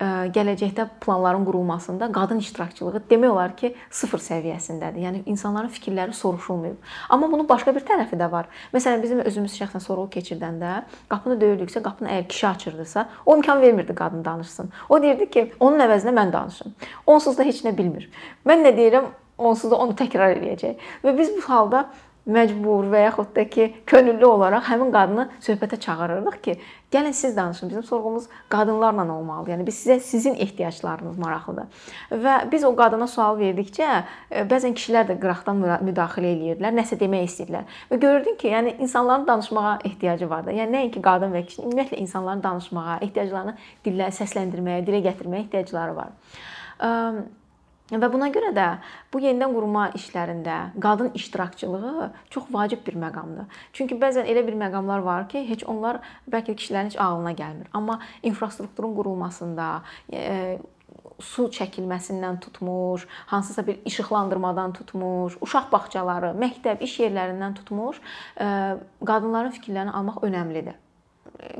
gələcəkdə 0.00 0.86
planların 1.04 1.44
qurulmasında 1.44 2.08
qadın 2.12 2.38
iştirakçılığı 2.40 3.02
demək 3.10 3.32
olar 3.34 3.56
ki, 3.56 3.74
sıfır 3.90 4.22
səviyyəsindədir. 4.24 5.02
Yəni 5.04 5.22
insanların 5.28 5.68
fikirləri 5.68 6.12
soruşulmayıb. 6.16 6.76
Amma 7.08 7.30
bunun 7.32 7.48
başqa 7.48 7.74
bir 7.76 7.84
tərəfi 7.84 8.16
də 8.20 8.30
var. 8.32 8.48
Məsələn, 8.74 9.02
bizim 9.02 9.20
özümüz 9.20 9.56
şəxsən 9.60 9.84
sorğu 9.84 10.08
keçirdəndə 10.16 10.82
qapını 11.12 11.36
döyürdüksə, 11.40 11.82
qapını 11.84 12.08
əgər 12.14 12.28
kişi 12.32 12.46
açırdısa, 12.48 13.08
o 13.26 13.36
imkan 13.36 13.60
vermirdi 13.60 13.94
qadın 13.94 14.24
danışsın. 14.24 14.72
O 14.88 15.02
deyirdi 15.02 15.30
ki, 15.30 15.46
onun 15.60 15.84
əvəzinə 15.84 16.16
mən 16.16 16.32
danışım. 16.32 16.76
Onsuz 17.06 17.38
da 17.38 17.44
heç 17.44 17.64
nə 17.68 17.76
bilmir. 17.76 18.08
Mən 18.48 18.64
nə 18.64 18.72
deyirəm, 18.76 19.12
onsuz 19.38 19.70
da 19.70 19.76
onu 19.76 19.96
təkrar 19.98 20.32
eləyəcək. 20.36 20.80
Və 21.04 21.16
biz 21.18 21.36
bu 21.36 21.44
halda 21.48 21.90
məcbur 22.26 22.90
və 22.92 23.04
yaxud 23.06 23.32
da 23.36 23.44
ki, 23.48 23.66
könüllü 23.86 24.26
olaraq 24.26 24.66
həmin 24.68 24.92
qadını 24.92 25.26
söhbətə 25.40 25.78
çağırırıq 25.80 26.36
ki, 26.42 26.56
gəlin 26.92 27.12
siz 27.12 27.36
danışın. 27.36 27.68
Bizim 27.68 27.82
sorğumuz 27.82 28.26
qadınlarla 28.48 29.12
olmalıdır. 29.12 29.52
Yəni 29.52 29.66
biz 29.66 29.78
sizə 29.86 30.00
sizin 30.00 30.34
ehtiyaclarınız 30.34 31.18
maraqlıdır. 31.18 31.64
Və 32.10 32.36
biz 32.52 32.64
o 32.64 32.74
qadına 32.76 33.06
sual 33.06 33.38
verdikcə 33.38 33.88
e, 34.30 34.44
bəzən 34.50 34.76
kişilər 34.76 35.08
də 35.10 35.18
qıraqdan 35.22 35.64
müdaxilə 35.86 36.34
eləyirdilər, 36.34 36.76
nəsə 36.76 37.00
demək 37.00 37.26
istəyirdilər. 37.30 37.80
Və 37.90 38.00
görürdün 38.04 38.38
ki, 38.40 38.52
yəni 38.54 38.76
insanların 38.78 39.26
danışmağa 39.26 39.78
ehtiyacı 39.84 40.30
var 40.30 40.46
da. 40.46 40.52
Yəni 40.52 40.76
nəinki 40.76 41.02
qadın 41.02 41.34
və 41.34 41.44
kişi, 41.46 41.62
ümumiyyətlə 41.62 42.04
insanların 42.04 42.42
danışmağa, 42.42 42.98
ehtiyaclarını 43.08 43.56
dillə 43.84 44.12
səsləndirməyə, 44.20 44.86
dilə 44.86 45.04
gətirməyə 45.08 45.46
ehtiyacları 45.46 45.96
var. 45.96 46.16
Və 47.90 48.10
buna 48.12 48.28
görə 48.30 48.52
də 48.54 48.66
bu 49.10 49.20
yenidən 49.22 49.54
qurma 49.54 49.88
işlərində 49.98 50.56
qadın 50.82 51.10
iştirakçılığı 51.18 52.10
çox 52.30 52.50
vacib 52.54 52.84
bir 52.86 52.98
məqamdır. 53.02 53.48
Çünki 53.72 53.98
bəzən 53.98 54.28
elə 54.30 54.44
bir 54.46 54.54
məqamlar 54.60 55.02
var 55.02 55.28
ki, 55.28 55.42
heç 55.48 55.64
onlar 55.66 55.98
bəlkə 56.30 56.54
kişilərin 56.54 56.92
heç 56.92 56.98
ağlına 57.02 57.32
gəlmir. 57.38 57.70
Amma 57.74 57.98
infrastrukturun 58.22 58.94
qurulmasında, 58.94 59.70
e, 60.12 60.58
su 61.20 61.48
çəkilməsindən 61.56 62.38
tutmuş, 62.40 63.06
hansısa 63.26 63.66
bir 63.66 63.80
işıqlandırmadan 63.84 64.72
tutmuş, 64.72 65.40
uşaq 65.40 65.72
bağçaları, 65.72 66.30
məktəb, 66.38 66.84
iş 66.86 67.00
yerlərindən 67.00 67.58
tutmuş, 67.58 67.98
e, 68.38 68.46
qadınların 69.04 69.58
fikirlərini 69.58 69.98
almaq 69.98 70.22
önəmlidir 70.30 70.78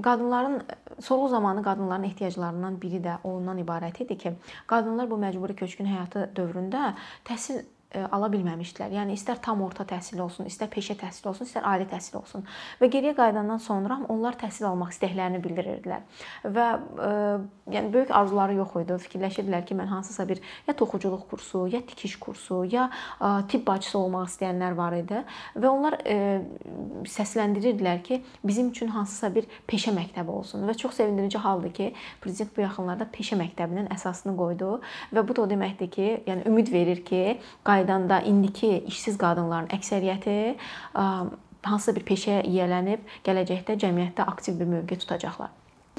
qadınların 0.02 0.62
sorğu 1.02 1.28
zamanı 1.28 1.62
qadınların 1.62 2.08
ehtiyaclarından 2.08 2.80
biri 2.82 3.02
də 3.04 3.18
ondan 3.24 3.58
ibarət 3.58 4.02
idi 4.04 4.18
ki, 4.18 4.32
qadınlar 4.66 5.10
bu 5.10 5.18
məcburi 5.20 5.56
köçkün 5.56 5.88
həyatı 5.90 6.28
dövründə 6.36 6.94
təhsil 7.24 7.62
ala 7.90 8.28
bilməmişdilər. 8.30 8.92
Yəni 8.94 9.16
istər 9.18 9.40
tam 9.42 9.64
orta 9.66 9.82
təhsil 9.88 10.20
olsun, 10.22 10.46
istər 10.46 10.70
peşə 10.70 10.94
təhsili 11.00 11.26
olsun, 11.32 11.48
istər 11.48 11.64
ali 11.66 11.86
təhsil 11.90 12.20
olsun. 12.20 12.44
Və 12.78 12.86
geriyə 12.92 13.16
qayıdandan 13.18 13.58
sonra 13.62 13.98
onlar 14.12 14.38
təhsil 14.38 14.68
almaq 14.68 14.92
istəklərini 14.94 15.40
bildirirdilər. 15.42 16.04
Və 16.54 16.66
e, 16.78 17.10
yəni 17.74 17.90
böyük 17.92 18.12
arzuları 18.14 18.54
yox 18.60 18.76
idi. 18.84 18.98
Fikirləşirdilər 19.06 19.64
ki, 19.66 19.74
mən 19.78 19.90
hansısa 19.90 20.26
bir 20.28 20.38
ya 20.68 20.74
toxuculuq 20.78 21.26
kursu, 21.30 21.64
ya 21.72 21.80
tikiş 21.86 22.14
kursu, 22.22 22.62
ya 22.70 22.86
ə, 23.18 23.32
tibb 23.50 23.66
bacısı 23.66 23.98
olmaq 23.98 24.30
istəyənlər 24.30 24.76
var 24.78 24.94
idi 25.00 25.24
və 25.58 25.70
onlar 25.70 25.98
e, 26.06 26.16
səsləndirirdilər 27.10 28.02
ki, 28.06 28.20
bizim 28.46 28.70
üçün 28.70 28.94
hansısa 28.94 29.32
bir 29.34 29.50
peşə 29.70 29.94
məktəbi 29.96 30.30
olsun. 30.30 30.62
Və 30.68 30.76
çox 30.78 31.00
sevindirici 31.00 31.42
haldır 31.42 31.74
ki, 31.74 31.90
prezident 32.22 32.54
bu 32.54 32.64
yaxınlarda 32.64 33.08
peşə 33.10 33.38
məktəbinin 33.40 33.90
əsasını 33.94 34.36
qoydu 34.38 34.76
və 35.10 35.26
bu 35.26 35.36
da 35.36 35.44
o 35.44 35.50
deməkdir 35.50 35.90
ki, 35.90 36.08
yəni 36.30 36.46
ümid 36.50 36.72
verir 36.72 37.04
ki, 37.04 37.22
qaydanda 37.80 38.20
indiki 38.20 38.84
işsiz 38.86 39.18
qadınların 39.18 39.72
əksəriyyəti 39.76 40.36
hansısa 41.64 41.94
bir 41.96 42.04
peşəyə 42.08 42.44
yiyələnib 42.46 43.02
gələcəkdə 43.26 43.76
cəmiyyətdə 43.80 44.26
aktiv 44.28 44.60
bir 44.60 44.68
mövqe 44.70 44.98
tutacaqlar. 45.00 45.50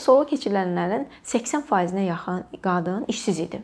Sorğu 0.02 0.30
keçirilənlərin 0.32 1.06
80%-nə 1.26 2.06
yaxın 2.08 2.44
qadın 2.64 3.06
işsiz 3.12 3.40
idi. 3.40 3.62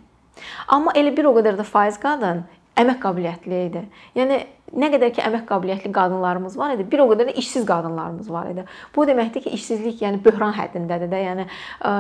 Amma 0.68 0.94
elə 0.94 1.16
bir 1.18 1.30
o 1.30 1.34
qədər 1.38 1.58
də 1.58 1.66
faiz 1.66 1.98
qadın 2.02 2.44
əmək 2.78 3.00
qabiliyyətli 3.02 3.62
idi. 3.70 3.84
Yəni 4.18 4.40
nə 4.76 4.90
qədər 4.92 5.14
ki 5.16 5.24
əmək 5.24 5.46
qabiliyyətli 5.48 5.92
qadınlarımız 5.96 6.58
var 6.60 6.74
idi, 6.76 6.86
bir 6.92 7.04
o 7.04 7.08
qədər 7.12 7.30
də 7.30 7.36
işsiz 7.40 7.66
qadınlarımız 7.68 8.32
var 8.32 8.50
idi. 8.52 8.66
Bu 8.96 9.06
deməkdir 9.08 9.46
ki, 9.46 9.54
işsizlik 9.56 10.02
yəni 10.04 10.20
böhran 10.24 10.56
həddindədir 10.58 11.12
də, 11.12 11.22
yəni 11.24 11.46
ə, 11.48 11.94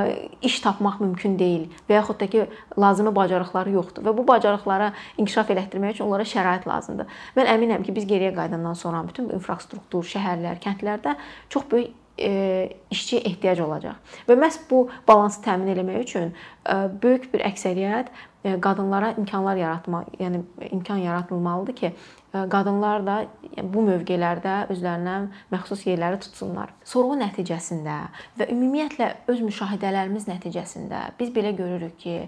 iş 0.49 0.59
tapmaq 0.65 0.99
mümkün 1.03 1.37
deyil 1.39 1.67
və 1.89 1.99
yaxud 1.99 2.19
da 2.19 2.27
ki, 2.31 2.47
lazımi 2.79 3.13
bacarıqları 3.15 3.75
yoxdur 3.77 4.07
və 4.07 4.15
bu 4.17 4.27
bacarıqlara 4.27 4.91
inkişaf 5.17 5.53
elətdirmək 5.55 5.97
üçün 5.97 6.09
onlara 6.09 6.27
şərait 6.27 6.67
lazımdır. 6.67 7.21
Mən 7.37 7.53
əminəm 7.55 7.87
ki, 7.87 7.95
biz 7.95 8.09
geriyə 8.09 8.33
qayıdandan 8.35 8.75
sonra 8.75 9.05
bütün 9.07 9.31
infrastruktur, 9.37 10.03
şəhərlər, 10.15 10.59
kəndlərdə 10.63 11.15
çox 11.53 11.71
böyük 11.71 11.95
e, 12.19 12.69
işçi 12.91 13.17
ehtiyac 13.17 13.61
olacaq. 13.61 13.97
Və 14.27 14.37
məhz 14.39 14.59
bu 14.69 14.87
balansı 15.07 15.41
təmin 15.45 15.71
etmək 15.75 16.01
üçün 16.03 16.31
e, 16.31 16.75
böyük 17.01 17.29
bir 17.33 17.45
əksəriyyət 17.51 18.11
qadınlara 18.43 19.11
imkanlar 19.17 19.55
yaratmaq, 19.59 20.13
yəni 20.19 20.41
imkan 20.71 20.97
yaratılmalıdır 20.97 21.75
ki, 21.75 21.93
qadınlar 22.31 23.05
da 23.07 23.15
bu 23.63 23.81
mövqelərdə 23.87 24.67
özlərinə 24.73 25.15
məxsus 25.51 25.85
yerləri 25.87 26.19
tutsunlar. 26.21 26.73
Sorğu 26.85 27.15
nəticəsində 27.21 27.97
və 28.39 28.49
ümumiyyətlə 28.53 29.07
öz 29.31 29.41
müşahidələrimiz 29.47 30.27
nəticəsində 30.29 31.07
biz 31.19 31.31
belə 31.33 31.55
görürük 31.57 31.97
ki, 32.03 32.19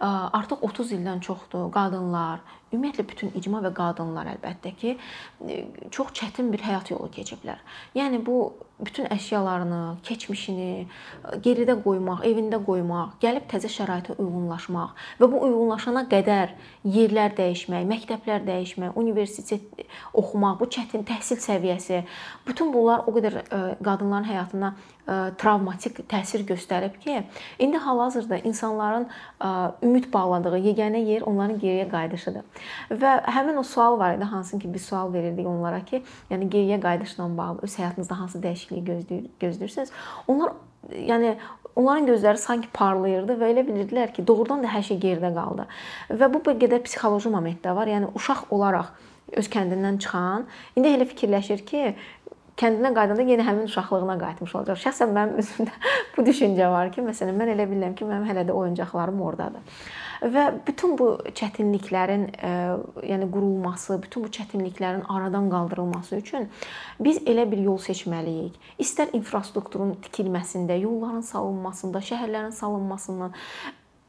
artıq 0.00 0.66
30 0.68 0.92
ildən 0.98 1.24
çoxdur 1.24 1.70
qadınlar, 1.72 2.44
ümumiyyətlə 2.74 3.06
bütün 3.08 3.32
icma 3.38 3.62
və 3.64 3.72
qadınlar 3.74 4.34
əlbəttə 4.34 4.74
ki, 4.76 4.96
çox 5.94 6.12
çətin 6.18 6.52
bir 6.52 6.66
həyat 6.66 6.90
yolu 6.92 7.08
keçiblər. 7.14 7.62
Yəni 7.94 8.20
bu 8.26 8.52
bütün 8.84 9.06
əşyalarını, 9.14 10.00
keçmişini 10.02 10.86
geridə 11.44 11.76
qoymaq, 11.84 12.24
evində 12.26 12.58
qoymaq, 12.66 13.14
gəlib 13.22 13.46
təzə 13.48 13.70
şəraitə 13.70 14.16
uyğunlaşmaq 14.18 14.96
və 15.20 15.28
bu 15.30 15.40
uyğunlaşana 15.54 16.04
qədər 16.10 16.52
yerlər 16.84 17.32
dəyişmək, 17.38 17.86
məktəblər 17.88 18.42
dəyişmək, 18.44 18.96
universitet 19.00 19.84
oxumaq, 20.12 20.58
bu 20.60 20.68
çətin 20.74 21.06
təhsil 21.08 21.40
səviyyəsi, 21.40 22.02
bütün 22.46 22.72
bunlar 22.74 23.06
o 23.08 23.14
qədər 23.14 23.38
qadınların 23.84 24.28
həyatına 24.28 24.74
travmatik 25.40 26.00
təsir 26.08 26.44
göstərib 26.48 26.96
ki, 27.00 27.22
indi 27.60 27.80
hal-hazırda 27.80 28.38
insanların 28.48 29.06
ümid 29.84 30.10
bağladığı 30.12 30.60
yeganə 30.64 31.00
yer 31.04 31.26
onların 31.28 31.58
geriyə 31.60 31.88
qayıdışıdır. 31.92 32.44
Və 32.90 33.14
həmin 33.36 33.60
o 33.60 33.64
sual 33.68 33.98
var 34.00 34.16
idi, 34.16 34.24
hansı 34.24 34.58
ki 34.58 34.74
biz 34.74 34.86
sual 34.88 35.12
verirdik 35.12 35.46
onlara 35.46 35.84
ki, 35.84 36.02
yəni 36.30 36.48
geriyə 36.52 36.80
qayıdışla 36.80 37.28
bağlı 37.38 37.66
öz 37.68 37.78
həyatınızda 37.78 38.20
hansı 38.20 38.40
dəyişikliyi 38.44 38.84
gözləyir, 38.88 39.26
gözləyirsiniz? 39.40 39.92
Onlar 40.28 40.56
yəni 40.92 41.36
onların 41.76 42.06
gözləri 42.08 42.38
sanki 42.38 42.68
parlayırdı 42.74 43.38
və 43.40 43.50
elə 43.54 43.64
bilirdilər 43.66 44.12
ki, 44.14 44.26
doğrudan 44.26 44.62
da 44.62 44.70
hər 44.74 44.84
şey 44.86 45.00
geridə 45.02 45.32
qaldı. 45.34 45.66
Və 46.10 46.30
bu 46.32 46.42
bir 46.46 46.58
qədər 46.60 46.84
psixoloji 46.86 47.32
moment 47.32 47.60
də 47.64 47.74
var. 47.76 47.90
Yəni 47.90 48.12
uşaq 48.14 48.46
olaraq 48.54 48.92
öz 49.34 49.48
kəndindən 49.50 49.98
çıxan 50.04 50.44
indi 50.76 50.92
elə 50.94 51.08
fikirləşir 51.10 51.64
ki, 51.66 51.94
kəndinə 52.60 52.92
qayıdanda 52.94 53.26
yenə 53.26 53.44
həmin 53.48 53.68
uşaqlığına 53.70 54.16
qayıtmış 54.20 54.54
olacaq. 54.60 54.80
Şəxsən 54.84 55.12
mənim 55.16 55.36
özümdə 55.42 55.74
bu 56.16 56.24
düşüncə 56.28 56.70
var 56.70 56.92
ki, 56.94 57.04
məsələn, 57.06 57.36
mən 57.40 57.52
elə 57.56 57.68
bilirəm 57.70 57.98
ki, 57.98 58.06
mənim 58.08 58.26
hələ 58.30 58.46
də 58.48 58.54
oyuncaqlarım 58.54 59.22
ordadır. 59.26 59.84
Və 60.34 60.44
bütün 60.64 60.94
bu 60.96 61.08
çətinliklərin, 61.36 62.28
e, 62.38 62.52
yəni 63.10 63.26
qurulması, 63.32 63.98
bütün 64.02 64.24
bu 64.24 64.30
çətinliklərin 64.32 65.02
aradan 65.10 65.50
qaldırılması 65.52 66.16
üçün 66.16 66.48
biz 67.00 67.18
elə 67.28 67.44
bir 67.50 67.60
yol 67.66 67.80
seçməliyik. 67.82 68.56
İstər 68.80 69.12
infrastrukturun 69.18 69.96
tikilməsində, 70.06 70.78
yolların 70.80 71.26
salınmasında, 71.26 72.00
şəhərlərin 72.08 72.54
salınmasından, 72.56 73.34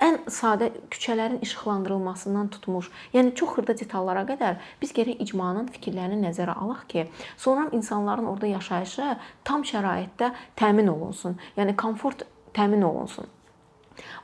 ən 0.04 0.18
sadə 0.28 0.72
küçələrin 0.92 1.40
işıqlandırılmasından 1.46 2.48
tutmuş, 2.56 2.90
yəni 3.14 3.34
çox 3.40 3.56
xırda 3.56 3.78
detallara 3.80 4.26
qədər 4.28 4.58
biz 4.82 4.92
gərək 4.96 5.22
icmanın 5.24 5.70
fikirlərini 5.72 6.20
nəzərə 6.28 6.58
alaq 6.62 6.84
ki, 6.92 7.06
sonra 7.38 7.70
insanların 7.72 8.28
orada 8.32 8.48
yaşayışı 8.52 9.16
tam 9.44 9.64
şəraitdə 9.64 10.34
təmin 10.60 10.92
olunsun. 10.92 11.40
Yəni 11.58 11.76
komfort 11.80 12.26
təmin 12.54 12.84
olunsun. 12.84 13.32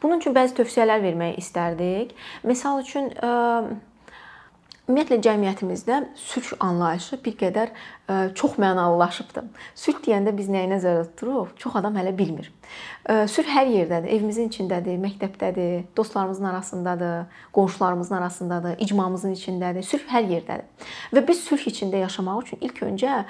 Bunun 0.02 0.20
üçün 0.20 0.36
bəzi 0.36 0.58
tövsiyələr 0.60 1.00
vermək 1.04 1.40
istərdik. 1.40 2.12
Məsəl 2.44 2.84
üçün 2.84 3.12
Ümumiyyətlə 4.92 5.22
cəmiyyətimizdə 5.24 5.98
sülh 6.20 6.50
anlayışı 6.60 7.16
bir 7.24 7.36
qədər 7.40 7.70
e, 7.72 8.16
çox 8.36 8.58
mənalılaşıbdı. 8.60 9.44
Sülh 9.80 10.02
deyəndə 10.04 10.34
biz 10.36 10.50
nəyə 10.52 10.68
nəzərdə 10.74 11.06
tuturuq? 11.14 11.54
Çox 11.62 11.78
adam 11.80 11.96
hələ 11.96 12.12
bilmir. 12.18 12.50
E, 13.08 13.24
sülh 13.32 13.48
hər 13.48 13.72
yerdədir. 13.72 14.12
Evimizin 14.12 14.50
içindədir, 14.52 14.98
məktəbdədir, 15.00 15.86
dostlarımızın 15.96 16.50
arasındadır, 16.50 17.38
qonşularımızın 17.56 18.16
arasındadır, 18.18 18.76
icmamızın 18.84 19.38
içindədir. 19.38 19.88
Sülh 19.88 20.12
hər 20.12 20.28
yerdədir. 20.34 20.92
Və 21.16 21.24
biz 21.30 21.46
sülh 21.46 21.64
içində 21.72 22.04
yaşamaq 22.04 22.44
üçün 22.44 22.60
ilk 22.68 22.84
öncə 22.90 23.22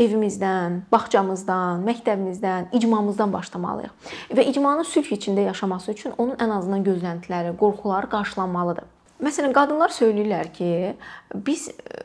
evimizdən, 0.00 0.80
bağçamızdan, 0.96 1.84
məktəbimizdən, 1.90 2.72
icmamızdan 2.80 3.36
başlamalıyıq. 3.36 4.16
Və 4.32 4.48
icmanın 4.48 4.88
sülh 4.88 5.12
içində 5.12 5.44
yaşaması 5.50 5.92
üçün 5.92 6.16
onun 6.16 6.40
ən 6.40 6.56
azından 6.56 6.88
gözləntiləri, 6.88 7.52
qorxuları 7.60 8.08
qarşılanmalıdır. 8.16 8.88
Məsələn, 9.22 9.54
qadınlar 9.54 9.92
söyləyirlər 9.94 10.50
ki, 10.56 10.70
biz 11.46 11.68
e, 11.70 12.00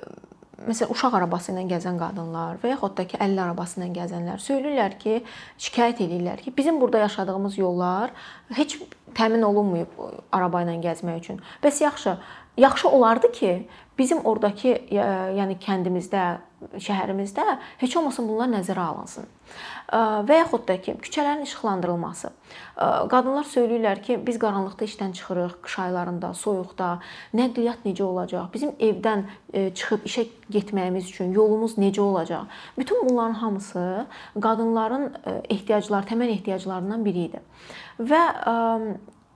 məsələn 0.68 0.94
uşaq 0.94 1.18
arabası 1.18 1.54
ilə 1.54 1.64
gəzən 1.72 1.98
qadınlar 2.02 2.60
və 2.62 2.76
yaxud 2.76 2.94
da 2.98 3.08
ki 3.10 3.18
50 3.24 3.44
arabası 3.48 3.80
ilə 3.80 3.90
gəzənlər 3.96 4.44
söyləyirlər 4.44 4.98
ki, 5.02 5.20
şikayət 5.68 6.04
edirlər 6.06 6.44
ki, 6.46 6.54
bizim 6.58 6.82
burada 6.82 7.02
yaşadığımız 7.08 7.58
yollar 7.58 8.14
heç 8.60 8.78
təmin 9.18 9.46
olunmayıb 9.50 9.98
araba 10.32 10.64
ilə 10.66 10.80
gəzmək 10.84 11.22
üçün. 11.24 11.42
Bəs 11.64 11.84
yaxşı, 11.84 12.18
yaxşı 12.58 12.90
olardı 12.90 13.32
ki, 13.32 13.54
bizim 13.98 14.26
ordakı 14.26 14.76
yəni 14.94 15.58
kəndimizdə, 15.62 16.26
şəhərimizdə 16.82 17.44
heç 17.82 17.96
olmasa 17.98 18.24
bunlar 18.26 18.50
nəzərə 18.50 18.82
alınsın. 18.82 19.26
Və 20.28 20.38
yaxud 20.42 20.66
da 20.68 20.76
ki, 20.82 20.96
küçələrin 21.02 21.46
işıqlandırılması. 21.46 22.30
Qadınlar 23.10 23.46
söyləyirlər 23.50 24.02
ki, 24.06 24.18
biz 24.28 24.38
qaranlıqda 24.42 24.86
işdən 24.90 25.14
çıxırıq, 25.18 25.58
qış 25.66 25.80
aylarında, 25.86 26.34
soyuqda, 26.34 26.90
nəqliyyat 27.38 27.86
necə 27.86 28.04
olacaq? 28.06 28.50
Bizim 28.54 28.74
evdən 28.78 29.26
çıxıb 29.54 30.06
işə 30.10 30.28
getməyimiz 30.54 31.10
üçün 31.14 31.34
yolumuz 31.34 31.78
necə 31.78 32.02
olacaq? 32.02 32.50
Bütün 32.78 33.06
bunların 33.10 33.38
hamısı 33.42 34.08
qadınların 34.42 35.14
ehtiyacları, 35.50 36.10
təməl 36.10 36.34
ehtiyaclarından 36.38 37.06
biri 37.06 37.30
idi. 37.32 37.46
Və 38.02 38.24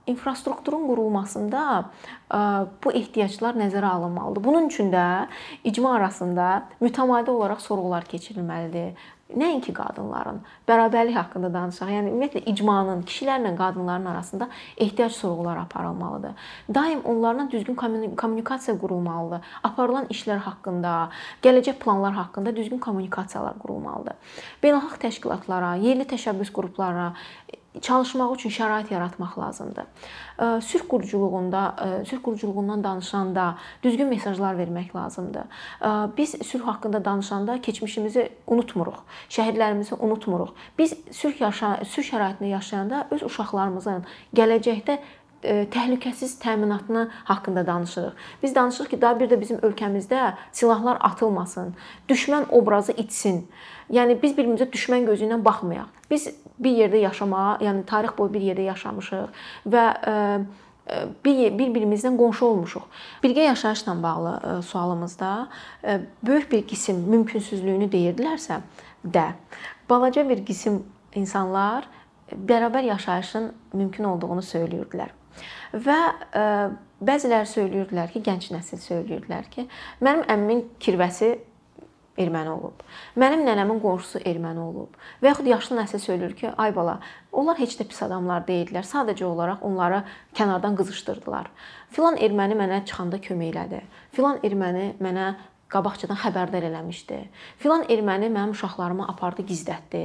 infrastrukturun 0.06 0.88
qurulmasında 0.90 1.62
bu 2.84 2.92
ehtiyaclar 2.92 3.58
nəzərə 3.60 3.94
alınmalıdır. 3.94 4.44
Bunun 4.44 4.68
üçün 4.68 4.92
də 4.92 5.26
icma 5.64 5.94
arasında 5.94 6.68
mütəmadi 6.82 7.30
olaraq 7.30 7.60
sorğular 7.60 8.06
keçirilməlidir. 8.10 8.94
Nəinki 9.32 9.72
qadınların 9.72 10.42
bərabərlik 10.68 11.14
haqqında 11.16 11.48
danışaq. 11.54 11.88
Yəni 11.88 12.10
ümumiyyətlə 12.10 12.42
icmanın 12.52 13.00
kişilərlə 13.08 13.54
qadınların 13.56 14.10
arasında 14.10 14.48
ehtiyac 14.76 15.14
sorğuları 15.16 15.60
aparılmalıdır. 15.60 16.32
Daim 16.74 17.00
onlarla 17.00 17.50
düzgün 17.50 17.74
kommunikasiya 18.16 18.76
qurulmalıdır. 18.78 19.40
Aparılan 19.64 20.10
işlər 20.12 20.36
haqqında, 20.36 21.08
gələcək 21.42 21.80
planlar 21.80 22.12
haqqında 22.12 22.56
düzgün 22.56 22.78
kommunikasiyalar 22.78 23.56
qurulmalıdır. 23.64 24.20
Beynəlxalq 24.62 25.00
təşkilatlara, 25.06 25.74
yerli 25.80 26.04
təşəbbüs 26.12 26.52
qruplarına 26.52 27.14
çalışmaq 27.80 28.34
üçün 28.34 28.50
şərait 28.50 28.92
yaratmaq 28.92 29.38
lazımdır. 29.38 29.84
Sülh 30.60 30.88
quruculuğunda, 30.88 31.74
sülh 32.08 32.22
quruculuğundan 32.22 32.84
danışanda 32.84 33.56
düzgün 33.82 34.08
mesajlar 34.08 34.54
vermək 34.54 34.96
lazımdır. 34.96 35.42
Biz 36.16 36.30
sülh 36.30 36.66
haqqında 36.66 37.04
danışanda 37.04 37.60
keçmişimizi 37.60 38.28
unutmuruq, 38.46 39.00
şəhidlərimizi 39.30 39.94
unutmuruq. 39.98 40.52
Biz 40.78 40.94
sülh 41.10 41.40
yaşa 41.40 41.78
sülh 41.84 42.12
şəraitində 42.12 42.52
yaşayanda 42.52 43.06
öz 43.10 43.22
uşaqlarımızın 43.22 44.04
gələcəkdə 44.36 44.98
təhlükəsiz 45.42 46.38
təminatını 46.38 47.08
haqqında 47.24 47.66
danışırıq. 47.66 48.12
Biz 48.42 48.54
danışırıq 48.54 48.90
ki, 48.90 49.00
daha 49.02 49.20
bir 49.20 49.30
də 49.30 49.40
bizim 49.40 49.58
ölkəmizdə 49.58 50.32
silahlar 50.52 50.98
atılmasın, 51.00 51.74
düşmən 52.08 52.48
obrazı 52.50 52.92
itsin. 52.92 53.46
Yəni 53.90 54.16
biz 54.22 54.36
bir-birimizə 54.36 54.70
düşmən 54.72 55.06
gözü 55.06 55.26
ilə 55.26 55.40
baxmayaq. 55.44 55.88
Biz 56.10 56.28
bir 56.58 56.76
yerdə 56.76 57.00
yaşamağa, 57.02 57.58
yəni 57.60 57.84
tarix 57.86 58.14
boyu 58.18 58.32
bir 58.34 58.44
yerdə 58.52 58.66
yaşamışıq 58.68 59.42
və 59.74 59.84
e, 60.06 60.14
e, 60.86 61.00
bir-birimizdən 61.24 62.16
qonşu 62.20 62.46
olmuşuq. 62.46 62.84
Birgə 63.24 63.48
yaşayışla 63.48 63.96
bağlı 64.02 64.34
e, 64.42 64.62
sualımızda 64.62 65.48
böyük 66.22 66.52
bir 66.52 66.66
qisim 66.68 67.02
mümkünsüzlüyünü 67.10 67.90
deyirdilərsə 67.90 68.60
də, 69.04 69.32
balaca 69.90 70.28
bir 70.28 70.44
qisim 70.46 70.82
insanlar 71.14 71.88
bərabər 72.32 72.86
yaşayışın 72.94 73.52
mümkün 73.72 74.04
olduğunu 74.04 74.40
söyləyirdilər. 74.40 75.21
Və 75.72 76.00
bəziləri 77.02 77.48
söyləyirdilər 77.48 78.12
ki, 78.12 78.22
gənc 78.24 78.50
nəsil 78.52 78.80
söyləyirdilər 78.82 79.48
ki, 79.52 79.66
mənim 80.04 80.26
əmmimin 80.30 80.66
kirvəsi 80.82 81.32
erməni 82.20 82.50
olub. 82.52 82.82
Mənim 83.16 83.44
nənəmin 83.46 83.78
qonşusu 83.80 84.20
erməni 84.28 84.60
olub. 84.60 84.96
Və 85.22 85.30
yaxud 85.30 85.48
yaşlı 85.48 85.78
nəsil 85.78 86.02
söylür 86.02 86.34
ki, 86.36 86.50
ay 86.60 86.74
bala, 86.76 86.98
onlar 87.32 87.56
heç 87.60 87.78
də 87.78 87.86
pis 87.88 88.02
adamlar 88.04 88.44
deyildilər. 88.48 88.84
Sadəcə 88.84 89.24
olaraq 89.24 89.64
onları 89.64 90.02
kənardan 90.36 90.76
qızışdırdılar. 90.76 91.48
Filan 91.92 92.20
erməni 92.20 92.58
mənə 92.58 92.82
çıxanda 92.88 93.20
kömək 93.24 93.54
elədi. 93.54 93.80
Filan 94.12 94.42
erməni 94.44 94.90
mənə 95.00 95.32
qabaqcadan 95.72 96.18
xəbərdar 96.22 96.66
eləmişdi. 96.68 97.18
Filan 97.62 97.86
erməni 97.92 98.28
mənim 98.32 98.52
uşaqlarımı 98.56 99.08
apardı, 99.12 99.46
gizlətdi. 99.48 100.02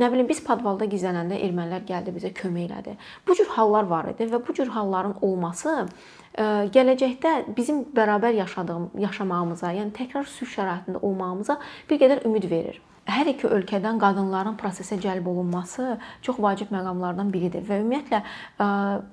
Nə 0.00 0.10
bilim 0.12 0.28
biz 0.28 0.42
podvalda 0.44 0.88
gizlənəndə 0.92 1.40
ermənilər 1.46 1.86
gəldi 1.88 2.14
bizə 2.16 2.32
kömək 2.36 2.68
elədi. 2.68 2.96
Bu 3.26 3.36
cür 3.38 3.48
hallar 3.56 3.88
var 3.90 4.10
idi 4.12 4.28
və 4.32 4.42
bu 4.46 4.56
cür 4.56 4.72
halların 4.76 5.16
olması 5.26 5.76
gələcəkdə 6.76 7.32
bizim 7.56 7.86
bərabər 7.96 8.36
yaşadığım 8.42 8.90
yaşamağımıza, 9.00 9.72
yəni 9.78 9.94
təkrar 9.96 10.28
sülh 10.28 10.52
şəraitində 10.52 11.00
olmağımıza 11.00 11.56
bir 11.90 12.02
qədər 12.02 12.26
ümid 12.28 12.50
verir 12.50 12.82
hər 13.06 13.30
iki 13.30 13.48
ölkədən 13.50 14.00
qadınların 14.02 14.56
prosesə 14.60 14.98
cəlb 15.02 15.28
olunması 15.30 15.96
çox 16.26 16.40
vacib 16.42 16.72
məqamlardan 16.74 17.30
biridir 17.34 17.64
və 17.66 17.80
ümumiyyətlə 17.82 18.22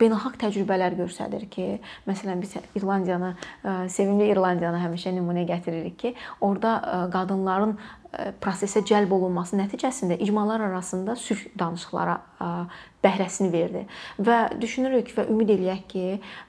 beynəlxalq 0.01 0.39
təcrübələr 0.43 0.97
göstərir 0.99 1.45
ki, 1.53 1.67
məsələn 2.10 2.41
biz 2.41 2.58
İrlandiyanı 2.79 3.34
sevimli 3.93 4.32
İrlandiyanı 4.34 4.82
həmişə 4.88 5.13
nümunə 5.17 5.45
gətiririk 5.49 5.99
ki, 5.99 6.15
orada 6.41 7.10
qadınların 7.13 7.77
prosesə 8.43 8.84
cəlb 8.86 9.13
olunması 9.15 9.58
nəticəsində 9.58 10.19
icmalar 10.21 10.62
arasında 10.62 11.15
sülh 11.17 11.47
danışıqlara 11.60 12.19
bəhrəsini 13.04 13.49
verdi. 13.52 13.82
Və 14.21 14.38
düşünürük 14.62 15.10
və 15.17 15.26
ümid 15.32 15.49
eləyək 15.56 15.82
ki, 15.89 16.06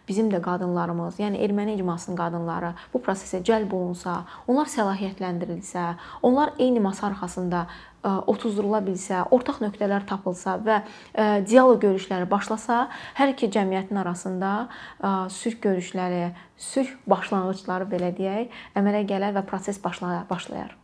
bizim 0.08 0.28
də 0.32 0.42
qadınlarımız, 0.44 1.18
yəni 1.22 1.40
erməni 1.46 1.78
icmasının 1.78 2.18
qadınları 2.20 2.74
bu 2.92 3.00
prosesə 3.00 3.40
cəlb 3.46 3.72
olunsa, 3.74 4.20
onlar 4.46 4.68
səlahiyyətləndirilsə, 4.70 5.86
onlar 6.22 6.54
eyni 6.58 6.84
masa 6.84 7.08
arxasında 7.08 7.64
otuzdurula 8.04 8.82
bilsə, 8.84 9.22
ortaq 9.32 9.62
nöqtələr 9.64 10.04
tapılsa 10.04 10.58
və 10.60 10.82
dialoq 11.48 11.80
görüşləri 11.86 12.28
başlasa, 12.28 12.90
hər 13.16 13.32
iki 13.32 13.48
cəmiyyətin 13.56 14.04
arasında 14.04 14.52
sülh 15.32 15.56
görüşləri, 15.64 16.28
sülh 16.60 16.92
başlanğıcları 17.08 17.88
belə 17.88 18.12
deyək, 18.14 18.52
əmələ 18.76 19.06
gələr 19.08 19.38
və 19.40 19.46
proses 19.48 19.80
başlayar. 19.80 20.83